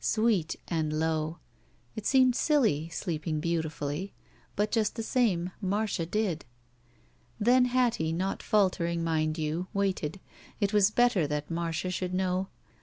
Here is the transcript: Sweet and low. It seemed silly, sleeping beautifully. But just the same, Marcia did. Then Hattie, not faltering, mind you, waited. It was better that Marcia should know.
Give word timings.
Sweet 0.03 0.55
and 0.67 0.91
low. 0.91 1.37
It 1.95 2.07
seemed 2.07 2.35
silly, 2.35 2.89
sleeping 2.89 3.39
beautifully. 3.39 4.15
But 4.55 4.71
just 4.71 4.95
the 4.95 5.03
same, 5.03 5.51
Marcia 5.61 6.07
did. 6.07 6.43
Then 7.39 7.65
Hattie, 7.65 8.11
not 8.11 8.41
faltering, 8.41 9.03
mind 9.03 9.37
you, 9.37 9.67
waited. 9.75 10.19
It 10.59 10.73
was 10.73 10.89
better 10.89 11.27
that 11.27 11.51
Marcia 11.51 11.91
should 11.91 12.15
know. 12.15 12.47